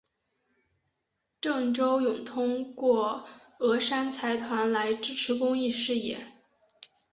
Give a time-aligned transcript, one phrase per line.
[1.39, 3.27] 郑周永通过
[3.59, 6.25] 峨山财团来支持公益事业。